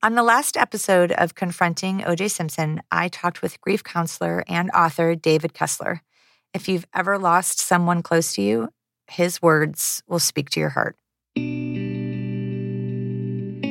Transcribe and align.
On 0.00 0.14
the 0.14 0.22
last 0.22 0.56
episode 0.56 1.10
of 1.10 1.34
Confronting 1.34 2.02
OJ 2.02 2.30
Simpson, 2.30 2.82
I 2.88 3.08
talked 3.08 3.42
with 3.42 3.60
grief 3.60 3.82
counselor 3.82 4.44
and 4.46 4.70
author 4.70 5.16
David 5.16 5.54
Kessler. 5.54 6.02
If 6.54 6.68
you've 6.68 6.86
ever 6.94 7.18
lost 7.18 7.58
someone 7.58 8.04
close 8.04 8.32
to 8.34 8.42
you, 8.42 8.68
his 9.08 9.42
words 9.42 10.04
will 10.06 10.20
speak 10.20 10.50
to 10.50 10.60
your 10.60 10.68
heart. 10.68 10.94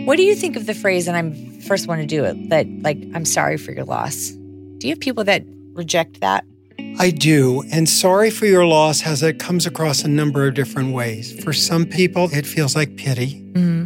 What 0.05 0.17
do 0.17 0.23
you 0.23 0.35
think 0.35 0.57
of 0.57 0.65
the 0.65 0.73
phrase, 0.73 1.07
and 1.07 1.15
I'm 1.15 1.61
first 1.61 1.87
one 1.87 1.99
to 1.99 2.05
do 2.05 2.25
it, 2.25 2.49
that 2.49 2.67
like, 2.81 2.97
I'm 3.13 3.23
sorry 3.23 3.55
for 3.55 3.71
your 3.71 3.85
loss? 3.85 4.31
Do 4.79 4.89
you 4.89 4.89
have 4.89 4.99
people 4.99 5.23
that 5.23 5.45
reject 5.75 6.19
that? 6.19 6.43
I 6.99 7.11
do. 7.11 7.63
And 7.71 7.87
sorry 7.87 8.31
for 8.31 8.47
your 8.47 8.65
loss 8.65 8.99
has 8.99 9.23
it 9.23 9.39
comes 9.39 9.65
across 9.65 10.03
a 10.03 10.09
number 10.09 10.45
of 10.45 10.55
different 10.55 10.93
ways. 10.93 11.41
For 11.41 11.53
some 11.53 11.85
people, 11.85 12.27
it 12.33 12.45
feels 12.45 12.75
like 12.75 12.97
pity. 12.97 13.41
Mm-hmm. 13.53 13.76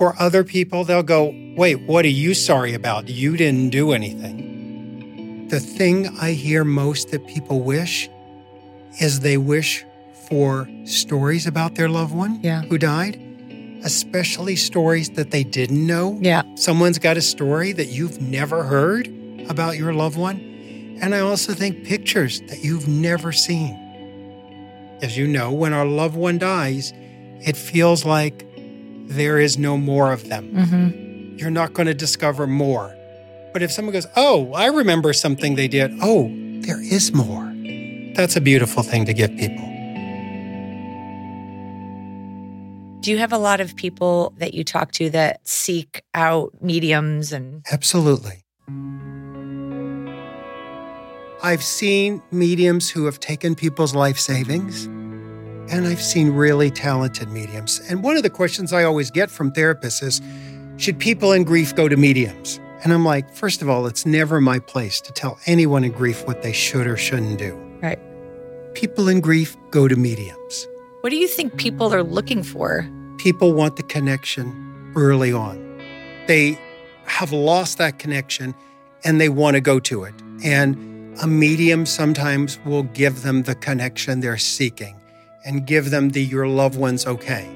For 0.00 0.14
other 0.18 0.44
people, 0.44 0.84
they'll 0.84 1.02
go, 1.02 1.34
Wait, 1.58 1.74
what 1.82 2.06
are 2.06 2.08
you 2.08 2.32
sorry 2.32 2.72
about? 2.72 3.10
You 3.10 3.36
didn't 3.36 3.68
do 3.68 3.92
anything. 3.92 5.46
The 5.48 5.60
thing 5.60 6.08
I 6.18 6.32
hear 6.32 6.64
most 6.64 7.10
that 7.10 7.26
people 7.26 7.60
wish 7.60 8.08
is 8.98 9.20
they 9.20 9.36
wish 9.36 9.84
for 10.30 10.66
stories 10.86 11.46
about 11.46 11.74
their 11.74 11.90
loved 11.90 12.14
one 12.14 12.40
Yeah. 12.42 12.62
who 12.62 12.78
died, 12.78 13.20
especially 13.84 14.56
stories 14.56 15.10
that 15.10 15.32
they 15.32 15.44
didn't 15.44 15.86
know. 15.86 16.18
Yeah. 16.22 16.44
Someone's 16.54 16.98
got 16.98 17.18
a 17.18 17.22
story 17.22 17.72
that 17.72 17.88
you've 17.88 18.22
never 18.22 18.62
heard 18.64 19.06
about 19.50 19.76
your 19.76 19.92
loved 19.92 20.16
one. 20.16 20.40
And 21.02 21.14
I 21.14 21.20
also 21.20 21.52
think 21.52 21.84
pictures 21.84 22.40
that 22.48 22.64
you've 22.64 22.88
never 22.88 23.32
seen. 23.32 23.76
As 25.02 25.18
you 25.18 25.26
know, 25.26 25.52
when 25.52 25.74
our 25.74 25.84
loved 25.84 26.16
one 26.16 26.38
dies, 26.38 26.94
it 27.42 27.56
feels 27.56 28.06
like 28.06 28.46
there 29.10 29.38
is 29.38 29.58
no 29.58 29.76
more 29.76 30.12
of 30.12 30.28
them. 30.28 30.52
Mm-hmm. 30.54 31.36
You're 31.36 31.50
not 31.50 31.74
going 31.74 31.86
to 31.86 31.94
discover 31.94 32.46
more. 32.46 32.94
But 33.52 33.62
if 33.62 33.72
someone 33.72 33.92
goes, 33.92 34.06
Oh, 34.16 34.52
I 34.52 34.66
remember 34.66 35.12
something 35.12 35.56
they 35.56 35.68
did, 35.68 35.92
oh, 36.00 36.28
there 36.60 36.80
is 36.80 37.12
more. 37.12 37.52
That's 38.14 38.36
a 38.36 38.40
beautiful 38.40 38.82
thing 38.82 39.04
to 39.06 39.12
give 39.12 39.30
people. 39.36 39.66
Do 43.00 43.10
you 43.10 43.18
have 43.18 43.32
a 43.32 43.38
lot 43.38 43.60
of 43.60 43.74
people 43.76 44.34
that 44.36 44.52
you 44.54 44.62
talk 44.62 44.92
to 44.92 45.10
that 45.10 45.40
seek 45.48 46.02
out 46.14 46.52
mediums 46.60 47.32
and 47.32 47.64
Absolutely. 47.72 48.44
I've 51.42 51.62
seen 51.62 52.22
mediums 52.30 52.90
who 52.90 53.06
have 53.06 53.18
taken 53.18 53.54
people's 53.54 53.94
life 53.94 54.18
savings, 54.18 54.86
and 55.70 55.86
I've 55.86 56.02
seen 56.02 56.30
really 56.30 56.70
talented 56.70 57.30
mediums. 57.30 57.80
And 57.88 58.02
one 58.02 58.16
of 58.16 58.22
the 58.22 58.30
questions 58.30 58.72
I 58.72 58.84
always 58.84 59.10
get 59.10 59.30
from 59.30 59.52
therapists 59.52 60.02
is 60.02 60.20
Should 60.76 60.98
people 60.98 61.32
in 61.32 61.44
grief 61.44 61.74
go 61.74 61.88
to 61.88 61.96
mediums? 61.96 62.60
And 62.82 62.92
I'm 62.92 63.04
like, 63.04 63.32
first 63.34 63.60
of 63.62 63.68
all, 63.68 63.86
it's 63.86 64.06
never 64.06 64.40
my 64.40 64.58
place 64.58 65.00
to 65.02 65.12
tell 65.12 65.38
anyone 65.46 65.84
in 65.84 65.92
grief 65.92 66.26
what 66.26 66.42
they 66.42 66.52
should 66.52 66.86
or 66.86 66.96
shouldn't 66.96 67.38
do. 67.38 67.54
right? 67.82 67.98
People 68.74 69.08
in 69.08 69.20
grief 69.20 69.56
go 69.70 69.86
to 69.86 69.96
mediums. 69.96 70.66
What 71.02 71.10
do 71.10 71.16
you 71.16 71.28
think 71.28 71.56
people 71.56 71.92
are 71.92 72.02
looking 72.02 72.42
for? 72.42 72.88
People 73.18 73.52
want 73.52 73.76
the 73.76 73.82
connection 73.82 74.92
early 74.96 75.32
on. 75.32 75.58
They 76.26 76.58
have 77.04 77.32
lost 77.32 77.78
that 77.78 77.98
connection 77.98 78.54
and 79.04 79.20
they 79.20 79.28
want 79.28 79.54
to 79.54 79.60
go 79.60 79.78
to 79.80 80.04
it. 80.04 80.14
And 80.42 81.18
a 81.22 81.26
medium 81.26 81.84
sometimes 81.84 82.58
will 82.64 82.84
give 82.84 83.22
them 83.22 83.42
the 83.42 83.54
connection 83.54 84.20
they're 84.20 84.38
seeking 84.38 84.99
and 85.44 85.66
give 85.66 85.90
them 85.90 86.10
the 86.10 86.22
your 86.22 86.46
loved 86.46 86.78
one's 86.78 87.06
okay. 87.06 87.48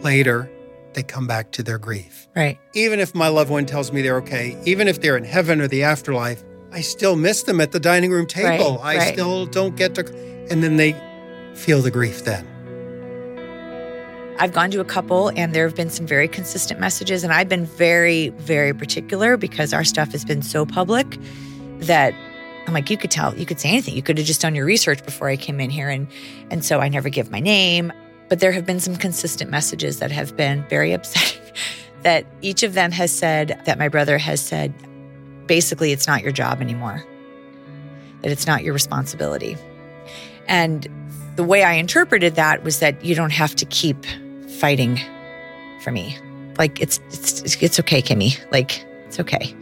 Later, 0.00 0.50
they 0.94 1.02
come 1.02 1.26
back 1.26 1.52
to 1.52 1.62
their 1.62 1.78
grief. 1.78 2.28
Right. 2.34 2.58
Even 2.74 3.00
if 3.00 3.14
my 3.14 3.28
loved 3.28 3.50
one 3.50 3.66
tells 3.66 3.92
me 3.92 4.02
they're 4.02 4.18
okay, 4.18 4.56
even 4.64 4.88
if 4.88 5.00
they're 5.00 5.16
in 5.16 5.24
heaven 5.24 5.60
or 5.60 5.68
the 5.68 5.82
afterlife, 5.82 6.42
I 6.72 6.80
still 6.80 7.16
miss 7.16 7.42
them 7.44 7.60
at 7.60 7.72
the 7.72 7.80
dining 7.80 8.10
room 8.10 8.26
table. 8.26 8.76
Right, 8.76 8.96
I 8.96 8.98
right. 8.98 9.12
still 9.12 9.46
don't 9.46 9.76
get 9.76 9.94
to, 9.96 10.06
and 10.50 10.62
then 10.62 10.76
they 10.76 10.94
feel 11.54 11.82
the 11.82 11.90
grief 11.90 12.24
then. 12.24 12.46
I've 14.38 14.52
gone 14.52 14.70
to 14.72 14.80
a 14.80 14.84
couple 14.84 15.28
and 15.30 15.54
there 15.54 15.66
have 15.66 15.74
been 15.74 15.90
some 15.90 16.06
very 16.06 16.28
consistent 16.28 16.78
messages. 16.78 17.24
And 17.24 17.32
I've 17.32 17.48
been 17.48 17.64
very, 17.64 18.28
very 18.30 18.74
particular 18.74 19.36
because 19.36 19.72
our 19.72 19.84
stuff 19.84 20.12
has 20.12 20.24
been 20.24 20.42
so 20.42 20.66
public 20.66 21.18
that 21.78 22.14
I'm 22.66 22.74
like, 22.74 22.90
you 22.90 22.96
could 22.96 23.10
tell, 23.10 23.34
you 23.36 23.46
could 23.46 23.60
say 23.60 23.68
anything. 23.68 23.94
You 23.94 24.02
could 24.02 24.18
have 24.18 24.26
just 24.26 24.40
done 24.40 24.54
your 24.54 24.66
research 24.66 25.04
before 25.04 25.28
I 25.28 25.36
came 25.36 25.60
in 25.60 25.70
here. 25.70 25.88
And 25.88 26.08
and 26.50 26.64
so 26.64 26.80
I 26.80 26.88
never 26.88 27.08
give 27.08 27.30
my 27.30 27.40
name. 27.40 27.92
But 28.28 28.40
there 28.40 28.52
have 28.52 28.66
been 28.66 28.80
some 28.80 28.96
consistent 28.96 29.50
messages 29.50 30.00
that 30.00 30.10
have 30.10 30.36
been 30.36 30.64
very 30.68 30.92
upsetting. 30.94 31.42
that 32.02 32.26
each 32.42 32.62
of 32.62 32.74
them 32.74 32.92
has 32.92 33.10
said 33.10 33.60
that 33.64 33.78
my 33.78 33.88
brother 33.88 34.18
has 34.18 34.40
said, 34.40 34.72
basically, 35.46 35.92
it's 35.92 36.06
not 36.06 36.22
your 36.22 36.32
job 36.32 36.60
anymore. 36.60 37.04
That 38.22 38.30
it's 38.30 38.46
not 38.46 38.62
your 38.62 38.74
responsibility. 38.74 39.56
And 40.48 40.88
the 41.36 41.44
way 41.44 41.62
I 41.62 41.74
interpreted 41.74 42.34
that 42.36 42.64
was 42.64 42.80
that 42.80 43.04
you 43.04 43.14
don't 43.14 43.32
have 43.32 43.54
to 43.56 43.64
keep 43.66 44.04
fighting 44.58 44.98
for 45.82 45.92
me. 45.92 46.18
Like 46.58 46.80
it's 46.80 47.00
it's 47.10 47.62
it's 47.62 47.80
okay, 47.80 48.02
Kimmy. 48.02 48.38
Like 48.50 48.84
it's 49.06 49.20
okay. 49.20 49.54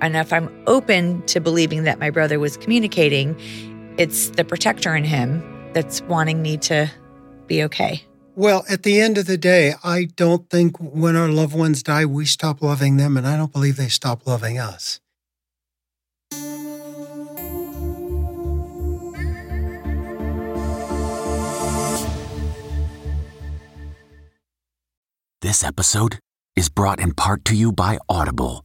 And 0.00 0.16
if 0.16 0.32
I'm 0.32 0.48
open 0.66 1.22
to 1.26 1.40
believing 1.40 1.84
that 1.84 1.98
my 1.98 2.10
brother 2.10 2.38
was 2.38 2.56
communicating, 2.56 3.36
it's 3.98 4.30
the 4.30 4.44
protector 4.44 4.94
in 4.94 5.04
him 5.04 5.42
that's 5.72 6.00
wanting 6.02 6.42
me 6.42 6.56
to 6.58 6.90
be 7.46 7.62
okay. 7.64 8.04
Well, 8.36 8.64
at 8.70 8.84
the 8.84 9.00
end 9.00 9.18
of 9.18 9.26
the 9.26 9.36
day, 9.36 9.74
I 9.82 10.04
don't 10.14 10.48
think 10.48 10.76
when 10.78 11.16
our 11.16 11.28
loved 11.28 11.56
ones 11.56 11.82
die, 11.82 12.04
we 12.04 12.24
stop 12.24 12.62
loving 12.62 12.96
them, 12.96 13.16
and 13.16 13.26
I 13.26 13.36
don't 13.36 13.52
believe 13.52 13.76
they 13.76 13.88
stop 13.88 14.26
loving 14.28 14.58
us. 14.58 15.00
This 25.40 25.64
episode 25.64 26.18
is 26.54 26.68
brought 26.68 27.00
in 27.00 27.14
part 27.14 27.44
to 27.46 27.56
you 27.56 27.72
by 27.72 27.98
Audible, 28.08 28.64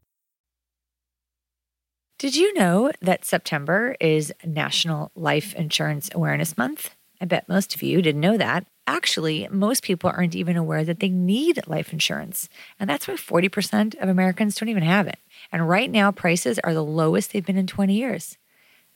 Did 2.21 2.35
you 2.35 2.53
know 2.53 2.91
that 3.01 3.25
September 3.25 3.95
is 3.99 4.31
National 4.45 5.09
Life 5.15 5.55
Insurance 5.55 6.07
Awareness 6.13 6.55
Month? 6.55 6.93
I 7.19 7.25
bet 7.25 7.49
most 7.49 7.73
of 7.73 7.81
you 7.81 7.99
didn't 7.99 8.21
know 8.21 8.37
that. 8.37 8.67
Actually, 8.85 9.47
most 9.49 9.81
people 9.81 10.11
aren't 10.13 10.35
even 10.35 10.55
aware 10.55 10.85
that 10.85 10.99
they 10.99 11.09
need 11.09 11.65
life 11.65 11.91
insurance. 11.91 12.47
And 12.79 12.87
that's 12.87 13.07
why 13.07 13.15
40% 13.15 13.99
of 13.99 14.07
Americans 14.07 14.53
don't 14.53 14.69
even 14.69 14.83
have 14.83 15.07
it. 15.07 15.17
And 15.51 15.67
right 15.67 15.89
now, 15.89 16.11
prices 16.11 16.59
are 16.59 16.75
the 16.75 16.83
lowest 16.83 17.33
they've 17.33 17.43
been 17.43 17.57
in 17.57 17.65
20 17.65 17.95
years. 17.95 18.37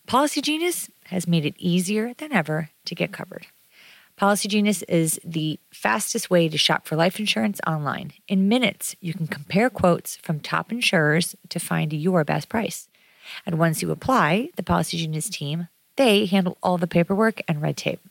Policy 0.05 0.39
Genius 0.39 0.91
has 1.05 1.27
made 1.27 1.47
it 1.47 1.55
easier 1.57 2.13
than 2.13 2.31
ever 2.31 2.69
to 2.85 2.93
get 2.93 3.11
covered. 3.11 3.47
Policy 4.17 4.49
Genius 4.49 4.83
is 4.83 5.19
the 5.25 5.59
fastest 5.71 6.29
way 6.29 6.47
to 6.47 6.59
shop 6.59 6.85
for 6.85 6.95
life 6.95 7.17
insurance 7.17 7.59
online. 7.65 8.13
In 8.27 8.47
minutes, 8.47 8.95
you 9.01 9.15
can 9.15 9.25
compare 9.25 9.71
quotes 9.71 10.15
from 10.17 10.39
top 10.39 10.71
insurers 10.71 11.35
to 11.49 11.59
find 11.59 11.91
your 11.91 12.23
best 12.23 12.49
price. 12.49 12.87
And 13.45 13.59
once 13.59 13.81
you 13.81 13.91
apply, 13.91 14.49
the 14.55 14.63
Policy 14.63 14.97
Genius 14.97 15.29
team, 15.29 15.67
they 15.97 16.25
handle 16.25 16.57
all 16.61 16.77
the 16.77 16.87
paperwork 16.87 17.41
and 17.47 17.61
red 17.61 17.77
tape. 17.77 18.01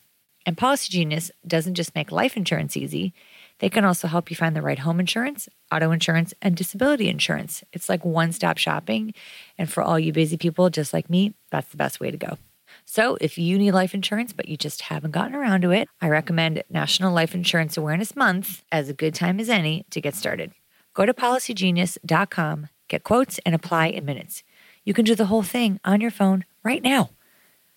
And 0.46 0.58
Policy 0.58 0.90
Genius 0.90 1.30
doesn't 1.46 1.74
just 1.74 1.94
make 1.94 2.12
life 2.12 2.36
insurance 2.36 2.76
easy, 2.76 3.14
they 3.60 3.70
can 3.70 3.84
also 3.84 4.08
help 4.08 4.30
you 4.30 4.36
find 4.36 4.56
the 4.56 4.62
right 4.62 4.80
home 4.80 5.00
insurance, 5.00 5.48
auto 5.72 5.90
insurance, 5.92 6.34
and 6.42 6.56
disability 6.56 7.08
insurance. 7.08 7.62
It's 7.72 7.88
like 7.88 8.04
one 8.04 8.32
stop 8.32 8.58
shopping. 8.58 9.14
And 9.56 9.70
for 9.70 9.82
all 9.82 9.98
you 9.98 10.12
busy 10.12 10.36
people 10.36 10.70
just 10.70 10.92
like 10.92 11.08
me, 11.08 11.34
that's 11.50 11.70
the 11.70 11.76
best 11.76 12.00
way 12.00 12.10
to 12.10 12.16
go. 12.16 12.38
So, 12.84 13.16
if 13.20 13.38
you 13.38 13.56
need 13.56 13.72
life 13.72 13.94
insurance 13.94 14.32
but 14.32 14.48
you 14.48 14.56
just 14.56 14.82
haven't 14.82 15.12
gotten 15.12 15.34
around 15.34 15.62
to 15.62 15.70
it, 15.70 15.88
I 16.02 16.08
recommend 16.08 16.64
National 16.68 17.12
Life 17.12 17.34
Insurance 17.34 17.76
Awareness 17.76 18.16
Month 18.16 18.64
as 18.72 18.88
a 18.88 18.94
good 18.94 19.14
time 19.14 19.38
as 19.38 19.48
any 19.48 19.86
to 19.90 20.00
get 20.00 20.14
started. 20.14 20.52
Go 20.92 21.06
to 21.06 21.14
policygenius.com, 21.14 22.68
get 22.88 23.04
quotes, 23.04 23.38
and 23.46 23.54
apply 23.54 23.86
in 23.86 24.04
minutes. 24.04 24.42
You 24.84 24.92
can 24.92 25.06
do 25.06 25.14
the 25.14 25.26
whole 25.26 25.42
thing 25.42 25.80
on 25.82 26.02
your 26.02 26.10
phone 26.10 26.44
right 26.62 26.82
now. 26.82 27.10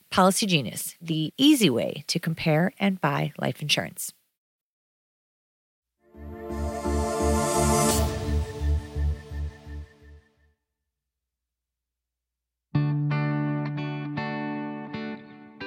Policy 0.09 0.45
Genius, 0.45 0.95
the 1.01 1.33
easy 1.38 1.69
way 1.69 2.04
to 2.07 2.19
compare 2.19 2.74
and 2.80 3.00
buy 3.00 3.31
life 3.38 3.62
insurance. 3.62 4.12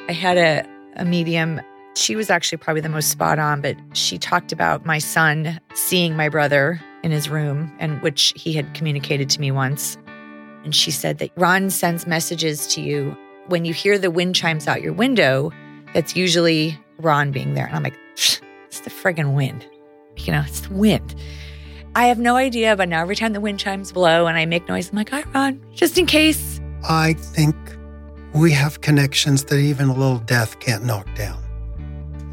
I 0.09 0.13
had 0.13 0.37
a, 0.37 0.67
a 0.97 1.05
medium. 1.05 1.61
She 1.95 2.17
was 2.17 2.29
actually 2.31 2.59
probably 2.59 2.81
the 2.81 2.89
most 2.89 3.11
spot 3.11 3.39
on, 3.39 3.61
but 3.61 3.77
she 3.95 4.19
talked 4.19 4.53
about 4.53 4.85
my 4.85 4.99
son 4.99 5.61
seeing 5.75 6.17
my 6.17 6.29
brother 6.29 6.81
in 7.03 7.13
his 7.13 7.31
room, 7.31 7.73
and 7.79 8.03
which 8.03 8.35
he 8.37 8.53
had 8.53 8.75
communicated 8.75 9.31
to 9.31 9.41
me 9.41 9.51
once. 9.51 9.97
And 10.65 10.75
she 10.75 10.91
said 10.91 11.19
that 11.19 11.31
Ron 11.37 11.71
sends 11.71 12.07
messages 12.07 12.67
to 12.69 12.81
you 12.81 13.17
when 13.49 13.65
you 13.65 13.73
hear 13.73 13.99
the 13.99 14.11
wind 14.11 14.35
chimes 14.35 14.69
out 14.69 14.83
your 14.83 14.93
window. 14.93 15.51
That's 15.95 16.15
usually 16.15 16.79
Ron 16.99 17.33
being 17.33 17.55
there. 17.55 17.67
And 17.67 17.77
I'm 17.77 17.83
like, 17.83 17.99
it's 18.15 18.81
the 18.81 18.91
friggin' 18.91 19.35
wind. 19.35 19.67
You 20.17 20.33
know, 20.33 20.43
it's 20.47 20.61
the 20.61 20.75
wind. 20.75 21.15
I 21.97 22.07
have 22.07 22.19
no 22.19 22.37
idea, 22.37 22.77
but 22.77 22.89
now 22.89 23.01
every 23.01 23.17
time 23.17 23.33
the 23.33 23.41
wind 23.41 23.59
chimes 23.59 23.91
blow 23.91 24.27
and 24.27 24.39
I 24.39 24.47
make 24.47 24.69
noise, 24.69 24.91
I'm 24.91 24.97
like, 24.97 25.11
hi, 25.11 25.25
Ron, 25.35 25.61
just 25.75 25.99
in 25.99 26.07
case. 26.07 26.61
I 26.89 27.15
think 27.15 27.57
we 28.33 28.53
have 28.53 28.81
connections 28.81 29.45
that 29.45 29.59
even 29.59 29.89
a 29.89 29.95
little 29.95 30.19
death 30.19 30.61
can't 30.61 30.85
knock 30.85 31.13
down. 31.17 31.43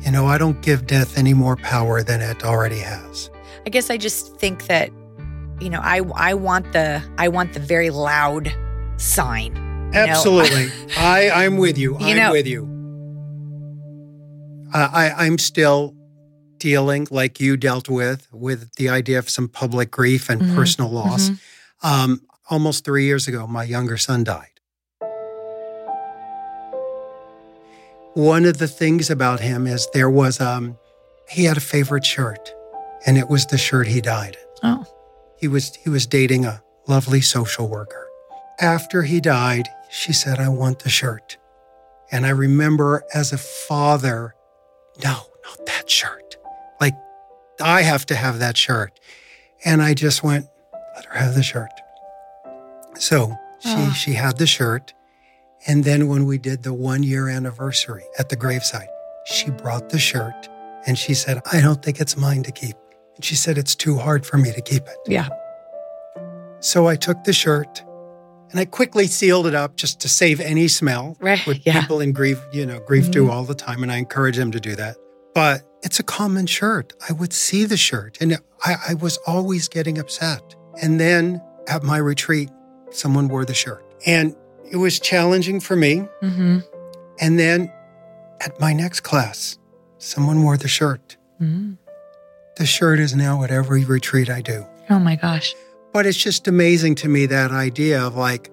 You 0.01 0.11
know, 0.11 0.27
I 0.27 0.37
don't 0.37 0.61
give 0.61 0.85
death 0.85 1.17
any 1.17 1.33
more 1.33 1.55
power 1.55 2.03
than 2.03 2.21
it 2.21 2.43
already 2.43 2.79
has. 2.79 3.31
I 3.65 3.69
guess 3.69 3.89
I 3.89 3.97
just 3.97 4.37
think 4.37 4.67
that, 4.67 4.91
you 5.59 5.69
know, 5.69 5.79
I 5.81 6.01
I 6.15 6.33
want 6.33 6.71
the 6.73 7.01
I 7.17 7.27
want 7.29 7.53
the 7.53 7.59
very 7.59 7.89
loud 7.89 8.53
sign. 8.97 9.57
Absolutely. 9.93 10.69
I, 10.97 11.29
I'm 11.29 11.57
with 11.57 11.77
you. 11.77 11.97
You 11.99 12.07
I'm 12.07 12.17
know- 12.17 12.31
with 12.31 12.47
you. 12.47 12.73
Uh, 14.73 14.89
I, 14.91 15.25
I'm 15.25 15.37
still 15.37 15.95
dealing, 16.57 17.07
like 17.09 17.39
you 17.39 17.55
dealt 17.55 17.87
with, 17.87 18.27
with 18.33 18.73
the 18.75 18.89
idea 18.89 19.17
of 19.17 19.29
some 19.29 19.47
public 19.47 19.89
grief 19.91 20.29
and 20.29 20.41
Mhm, 20.41 20.55
personal 20.55 20.89
loss. 20.91 21.29
mhm. 21.29 21.39
Um, 21.83 22.21
almost 22.49 22.83
three 22.83 23.05
years 23.05 23.27
ago, 23.29 23.47
my 23.47 23.63
younger 23.63 23.95
son 23.97 24.25
died. 24.25 24.59
One 28.13 28.45
of 28.45 28.57
the 28.57 28.67
things 28.67 29.09
about 29.09 29.39
him 29.39 29.67
is 29.67 29.87
there 29.93 30.09
was, 30.09 30.41
um, 30.41 30.77
he 31.29 31.45
had 31.45 31.55
a 31.57 31.61
favorite 31.61 32.05
shirt, 32.05 32.53
and 33.05 33.17
it 33.17 33.29
was 33.29 33.45
the 33.45 33.57
shirt 33.57 33.87
he 33.87 34.01
died 34.01 34.35
in. 34.63 34.69
Oh. 34.69 34.85
He 35.37 35.47
was 35.47 35.75
he 35.75 35.89
was 35.89 36.05
dating 36.07 36.45
a 36.45 36.61
lovely 36.87 37.21
social 37.21 37.67
worker. 37.67 38.07
After 38.59 39.03
he 39.03 39.21
died, 39.21 39.67
she 39.89 40.13
said, 40.13 40.39
"I 40.39 40.49
want 40.49 40.79
the 40.79 40.89
shirt." 40.89 41.37
And 42.11 42.25
I 42.25 42.29
remember 42.29 43.03
as 43.13 43.33
a 43.33 43.37
father, 43.37 44.33
no, 45.03 45.15
not 45.45 45.65
that 45.65 45.89
shirt. 45.89 46.37
Like 46.81 46.95
I 47.61 47.81
have 47.81 48.05
to 48.07 48.15
have 48.15 48.39
that 48.39 48.57
shirt. 48.57 48.99
And 49.65 49.81
I 49.81 49.93
just 49.93 50.23
went, 50.23 50.47
"Let 50.95 51.05
her 51.05 51.17
have 51.19 51.35
the 51.35 51.43
shirt." 51.43 51.71
So, 52.97 53.37
she 53.59 53.69
Oh. 53.75 53.93
she 53.93 54.13
had 54.13 54.37
the 54.37 54.47
shirt. 54.47 54.93
And 55.67 55.83
then 55.83 56.07
when 56.07 56.25
we 56.25 56.37
did 56.37 56.63
the 56.63 56.73
1 56.73 57.03
year 57.03 57.27
anniversary 57.27 58.05
at 58.17 58.29
the 58.29 58.37
gravesite, 58.37 58.87
she 59.25 59.49
brought 59.49 59.89
the 59.89 59.99
shirt 59.99 60.47
and 60.85 60.97
she 60.97 61.13
said, 61.13 61.41
"I 61.51 61.61
don't 61.61 61.83
think 61.83 61.99
it's 61.99 62.15
mine 62.15 62.43
to 62.43 62.51
keep." 62.51 62.77
And 63.17 63.25
she 63.25 63.35
said, 63.35 63.57
"It's 63.57 63.75
too 63.75 63.97
hard 63.97 64.25
for 64.25 64.37
me 64.37 64.51
to 64.53 64.61
keep 64.61 64.83
it." 64.87 64.97
Yeah. 65.07 65.27
So 66.59 66.87
I 66.87 66.95
took 66.95 67.23
the 67.23 67.33
shirt 67.33 67.83
and 68.51 68.59
I 68.59 68.65
quickly 68.65 69.07
sealed 69.07 69.45
it 69.47 69.53
up 69.55 69.75
just 69.75 69.99
to 70.01 70.09
save 70.09 70.39
any 70.39 70.67
smell. 70.67 71.15
Right, 71.19 71.45
Which 71.45 71.61
yeah. 71.65 71.81
people 71.81 71.99
in 71.99 72.13
grief, 72.13 72.39
you 72.51 72.65
know, 72.65 72.79
grief 72.79 73.11
do 73.11 73.25
Mhm. 73.25 73.31
all 73.31 73.43
the 73.43 73.53
time. 73.55 73.83
And 73.83 73.91
I 73.91 73.97
encourage 73.97 74.37
them 74.37 74.51
to 74.51 74.59
do 74.59 74.75
that. 74.75 74.95
But 75.35 75.61
it's 75.83 75.99
a 75.99 76.03
common 76.03 76.47
shirt. 76.47 76.93
I 77.09 77.13
would 77.13 77.33
see 77.33 77.65
the 77.65 77.77
shirt 77.77 78.17
and 78.21 78.37
I, 78.65 78.75
I 78.89 78.93
was 78.95 79.17
always 79.27 79.67
getting 79.67 79.97
upset. 79.99 80.41
And 80.81 80.99
then 80.99 81.41
at 81.67 81.83
my 81.83 81.97
retreat, 81.97 82.49
someone 82.91 83.27
wore 83.27 83.45
the 83.45 83.53
shirt. 83.53 83.83
And 84.05 84.35
it 84.71 84.77
was 84.77 84.99
challenging 84.99 85.59
for 85.59 85.75
me. 85.75 86.07
Mm-hmm. 86.23 86.59
And 87.19 87.37
then 87.37 87.71
at 88.41 88.59
my 88.59 88.73
next 88.73 89.01
class, 89.01 89.57
someone 89.99 90.41
wore 90.43 90.57
the 90.57 90.67
shirt. 90.67 91.17
mm 91.41 91.77
The 92.57 92.65
shirt 92.65 92.99
is 92.99 93.15
now 93.15 93.43
at 93.43 93.51
every 93.51 93.85
retreat 93.85 94.31
I 94.31 94.41
do. 94.41 94.65
Oh 94.89 94.97
my 94.97 95.15
gosh. 95.15 95.53
But 95.93 96.07
it's 96.07 96.17
just 96.17 96.47
amazing 96.47 96.95
to 96.95 97.07
me 97.07 97.27
that 97.27 97.51
idea 97.51 98.01
of 98.01 98.15
like, 98.15 98.49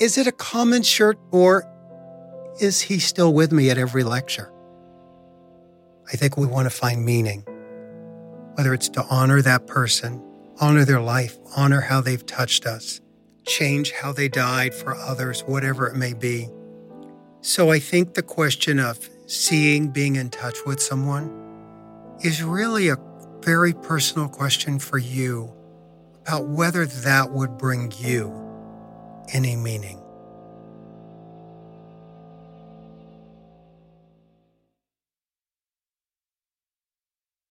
is 0.00 0.18
it 0.18 0.26
a 0.26 0.32
common 0.32 0.82
shirt 0.82 1.16
or 1.30 1.64
is 2.60 2.80
he 2.80 2.98
still 2.98 3.32
with 3.32 3.52
me 3.52 3.70
at 3.70 3.78
every 3.78 4.02
lecture? 4.02 4.50
I 6.12 6.16
think 6.16 6.36
we 6.36 6.46
want 6.46 6.66
to 6.66 6.70
find 6.70 7.04
meaning, 7.04 7.44
whether 8.54 8.74
it's 8.74 8.88
to 8.90 9.04
honor 9.08 9.40
that 9.40 9.68
person, 9.68 10.20
honor 10.60 10.84
their 10.84 11.00
life, 11.00 11.38
honor 11.56 11.80
how 11.80 12.00
they've 12.00 12.26
touched 12.26 12.66
us, 12.66 13.00
change 13.46 13.92
how 13.92 14.12
they 14.12 14.28
died 14.28 14.74
for 14.74 14.96
others, 14.96 15.42
whatever 15.42 15.86
it 15.86 15.94
may 15.94 16.12
be. 16.12 16.48
So 17.40 17.70
I 17.70 17.78
think 17.78 18.14
the 18.14 18.22
question 18.22 18.80
of 18.80 19.08
seeing, 19.26 19.90
being 19.90 20.16
in 20.16 20.30
touch 20.30 20.58
with 20.66 20.82
someone 20.82 21.43
is 22.22 22.42
really 22.42 22.88
a 22.88 22.96
very 23.40 23.72
personal 23.72 24.28
question 24.28 24.78
for 24.78 24.98
you 24.98 25.52
about 26.22 26.46
whether 26.48 26.86
that 26.86 27.30
would 27.30 27.58
bring 27.58 27.92
you 27.98 28.32
any 29.32 29.56
meaning. 29.56 30.03